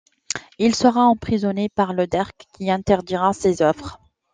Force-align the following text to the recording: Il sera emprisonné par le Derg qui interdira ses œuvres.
Il 0.57 0.73
sera 0.73 1.05
emprisonné 1.05 1.69
par 1.69 1.93
le 1.93 2.07
Derg 2.07 2.31
qui 2.57 2.71
interdira 2.71 3.33
ses 3.33 3.61
œuvres. 3.61 4.01